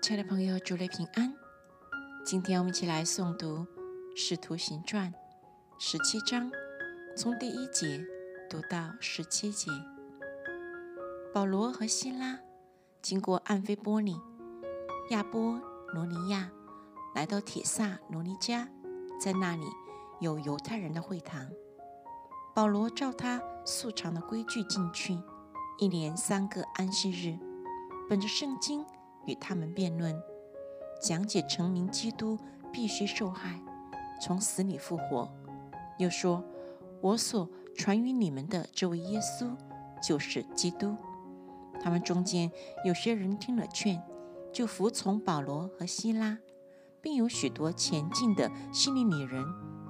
[0.00, 1.34] 亲爱的朋友，祝你平安。
[2.24, 3.58] 今天我们一起来诵读
[4.16, 5.12] 《使徒行传》
[5.78, 6.50] 十七章，
[7.16, 8.06] 从第一节
[8.48, 9.70] 读到十七节。
[11.34, 12.38] 保罗和希拉
[13.02, 14.18] 经过安菲波尼、
[15.10, 15.60] 亚波
[15.92, 16.50] 罗尼亚，
[17.14, 18.68] 来到铁萨罗尼加，
[19.20, 19.66] 在那里
[20.20, 21.46] 有犹太人的会堂。
[22.54, 25.18] 保罗照他素常的规矩进去，
[25.78, 27.36] 一连三个安息日，
[28.08, 28.86] 本着圣经
[29.28, 30.20] 与他们辩论，
[30.98, 32.38] 讲解成名基督
[32.72, 33.60] 必须受害，
[34.22, 35.30] 从死里复活。
[35.98, 36.42] 又说
[37.02, 39.54] ：“我所传于你们的这位耶稣，
[40.02, 40.96] 就是基督。”
[41.80, 42.50] 他们中间
[42.84, 44.02] 有些人听了劝，
[44.50, 46.38] 就服从保罗和希拉，
[47.02, 49.44] 并有许多前进的希利尼人，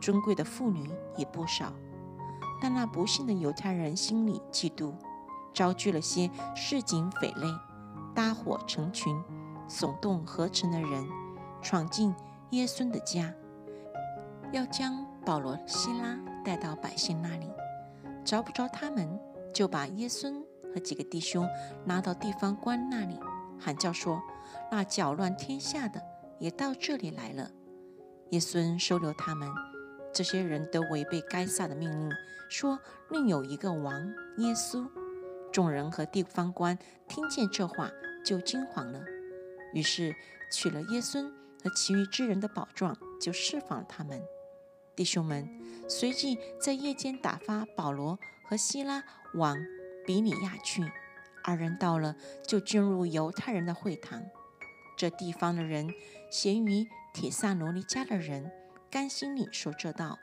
[0.00, 1.72] 尊贵的妇女也不少。
[2.60, 4.92] 但那不幸的犹太人心里嫉妒，
[5.54, 7.46] 招聚了些市井匪类，
[8.14, 9.16] 搭伙成群，
[9.68, 11.06] 耸动合成的人，
[11.62, 12.14] 闯进
[12.50, 13.32] 耶稣的家，
[14.52, 17.50] 要将保罗、希拉带到百姓那里。
[18.24, 19.18] 找不着他们，
[19.52, 20.42] 就把耶稣
[20.74, 21.48] 和几个弟兄
[21.86, 23.18] 拉到地方官那里，
[23.58, 24.20] 喊叫说
[24.70, 26.00] ：“那搅乱天下的
[26.38, 27.50] 也到这里来了。”
[28.30, 29.48] 耶稣收留他们。
[30.12, 32.10] 这些人都违背该撒的命令，
[32.48, 32.78] 说
[33.10, 33.94] 另有一个王
[34.38, 34.84] 耶稣。
[35.52, 36.76] 众人和地方官
[37.08, 37.90] 听见这话，
[38.24, 39.02] 就惊惶了。
[39.72, 40.14] 于是
[40.50, 41.30] 取了耶稣
[41.62, 44.22] 和其余之人的宝状，就释放了他们。
[44.96, 45.48] 弟兄们
[45.88, 49.04] 随即在夜间打发保罗和希拉
[49.34, 49.56] 往
[50.06, 50.90] 比里亚去。
[51.42, 54.22] 二人到了，就进入犹太人的会堂。
[54.96, 55.88] 这地方的人
[56.30, 58.50] 咸于铁萨罗尼迦的人。
[58.90, 60.18] 甘心里说这道，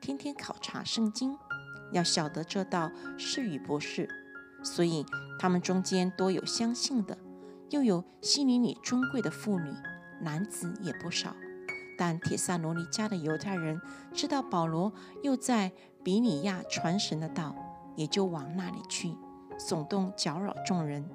[0.00, 1.36] 天天考察圣经，
[1.90, 4.08] 要晓得这道是与不是。
[4.62, 5.04] 所以
[5.38, 7.16] 他们中间多有相信的，
[7.70, 9.72] 又有心里里尊贵的妇女，
[10.20, 11.34] 男子也不少。
[11.96, 13.80] 但铁萨罗尼家的犹太人
[14.12, 15.72] 知道保罗又在
[16.02, 17.54] 比尼亚传神的道，
[17.96, 19.14] 也就往那里去，
[19.58, 21.08] 耸动搅扰众人。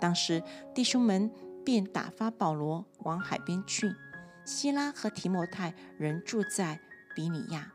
[0.00, 0.42] 当时
[0.74, 1.30] 弟兄们
[1.64, 3.94] 便打发保罗往海边去。
[4.44, 6.80] 希拉和提摩太仍住在
[7.14, 7.72] 比尼亚，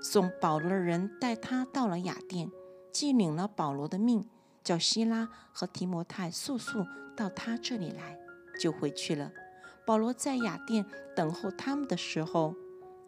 [0.00, 2.50] 送保罗的人带他到了雅典，
[2.90, 4.26] 既领了保罗的命，
[4.64, 8.18] 叫希拉和提摩太速速到他这里来，
[8.60, 9.32] 就回去了。
[9.86, 10.84] 保罗在雅典
[11.14, 12.54] 等候他们的时候，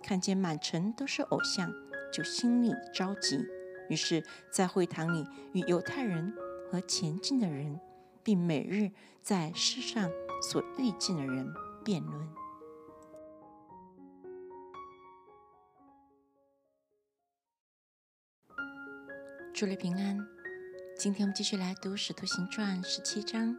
[0.03, 1.71] 看见满城都是偶像，
[2.13, 3.45] 就心里着急，
[3.89, 6.33] 于是，在会堂里与犹太人
[6.71, 7.79] 和前进的人，
[8.23, 8.91] 并每日
[9.23, 10.11] 在世上
[10.51, 11.53] 所遇见的人
[11.85, 12.29] 辩论。
[19.53, 20.17] 祝你平安。
[20.97, 23.57] 今天我们继续来读《使徒行传》十七章，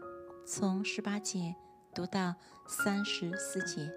[0.51, 1.55] 从十八节
[1.93, 2.33] 读到
[2.67, 3.93] 三十四节。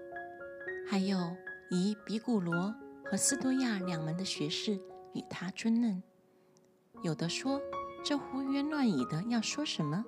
[0.87, 1.35] 还有
[1.71, 4.79] 以比古罗和斯多亚两门的学士
[5.15, 6.03] 与他争论。
[7.01, 7.59] 有的说
[8.05, 10.05] 这胡言乱语的要说什么？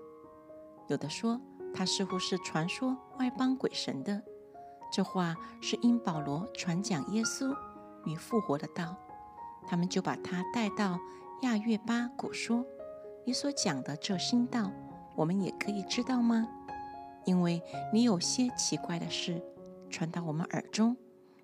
[0.88, 1.42] 有的说
[1.74, 4.22] 他似乎是传说外邦鬼神的。
[4.94, 7.58] 这话是因保罗传讲耶稣
[8.06, 8.96] 与复活的道，
[9.66, 11.00] 他们就把他带到。
[11.42, 12.64] 亚月巴古说
[13.26, 14.72] ：“你所讲的这新道，
[15.16, 16.48] 我们也可以知道吗？
[17.26, 17.62] 因为
[17.92, 19.42] 你有些奇怪的事
[19.90, 20.96] 传到我们耳中，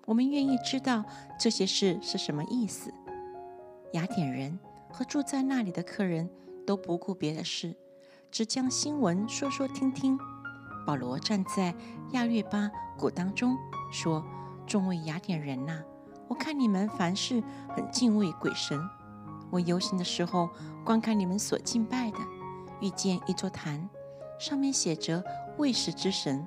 [0.06, 1.04] 我们愿意知道
[1.40, 2.92] 这些事是什么意思。”
[3.94, 4.58] 雅典人
[4.90, 6.30] 和住在那里的客人
[6.66, 7.74] 都不顾别的事，
[8.30, 10.18] 只将新闻说说听听。
[10.86, 11.74] 保罗站在
[12.12, 13.56] 亚略巴谷当中
[13.92, 14.24] 说
[14.66, 15.82] ：“众位雅典人呐，
[16.28, 17.42] 我看你们凡事
[17.74, 18.80] 很敬畏鬼神。”
[19.50, 20.48] 我游行的时候，
[20.84, 22.18] 观看你们所敬拜的，
[22.82, 23.88] 遇见一座坛，
[24.38, 25.24] 上面写着
[25.56, 26.46] “卫士之神”，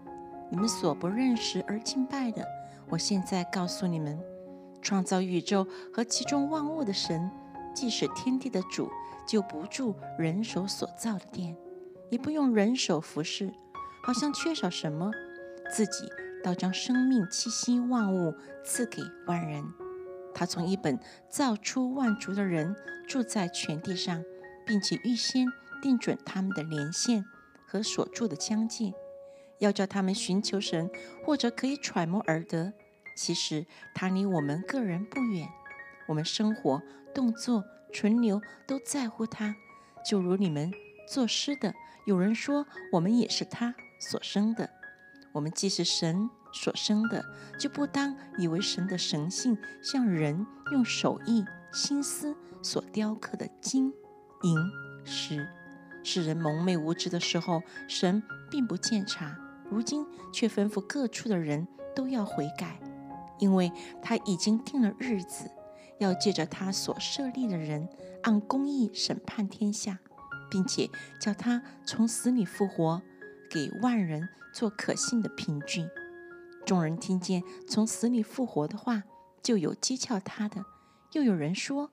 [0.52, 2.46] 你们所不认识而敬拜的。
[2.90, 4.20] 我现在告诉你们，
[4.82, 7.32] 创造宇宙和其中万物的神，
[7.74, 8.92] 既是天地的主，
[9.26, 11.56] 就不住人手所造的殿，
[12.12, 13.52] 也不用人手服侍，
[14.04, 15.10] 好像缺少什么，
[15.72, 16.08] 自己
[16.44, 19.64] 倒将生命气息万物赐给万人。
[20.34, 21.00] 他从一本
[21.30, 22.76] 造出万族的人
[23.08, 24.22] 住在全地上，
[24.66, 25.48] 并且预先
[25.82, 27.26] 定准他们的连线
[27.68, 28.94] 和所住的疆界，
[29.60, 30.90] 要叫他们寻求神，
[31.24, 32.74] 或者可以揣摩而得。
[33.16, 35.48] 其实他离我们个人不远，
[36.08, 36.82] 我们生活、
[37.14, 37.64] 动作、
[37.94, 39.56] 存留都在乎他。
[40.06, 40.72] 就如你们
[41.08, 41.74] 作诗的，
[42.06, 44.70] 有人说我们也是他所生的。
[45.32, 47.24] 我们既是神所生的，
[47.60, 53.94] 就不当以为神的神性像人用手艺心思所雕刻的金
[54.44, 54.58] 银
[55.06, 55.48] 石。
[56.06, 59.36] 使人蒙昧无知的时候，神并不见察，
[59.70, 62.80] 如今却吩咐各处的人都要悔改，
[63.40, 63.72] 因为
[64.04, 65.50] 他已经定了日子，
[65.98, 67.90] 要借着他所设立的人，
[68.22, 69.98] 按公义审判天下，
[70.52, 70.88] 并且
[71.20, 73.02] 叫他从死里复活，
[73.50, 75.88] 给万人做可信的凭据。
[76.68, 79.04] 众人听见从死里复活的话，
[79.42, 80.64] 就有讥诮他的，
[81.14, 81.90] 又有人说：“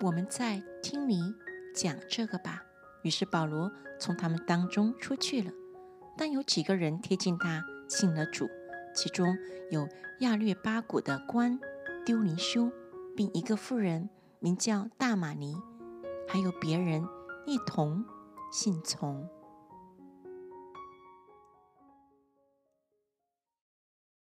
[0.00, 1.34] 我们在听你
[1.74, 2.62] 讲这个吧。”
[3.02, 5.50] 于是保罗从他们当中出去了。
[6.16, 8.48] 但有几个人贴近他，信了主，
[8.94, 9.36] 其中
[9.70, 9.88] 有
[10.20, 11.58] 亚略巴谷的官
[12.04, 12.70] 丢尼修，
[13.16, 15.56] 并一个妇人名叫大马尼，
[16.28, 17.06] 还有别人
[17.46, 18.04] 一同
[18.52, 19.28] 信从。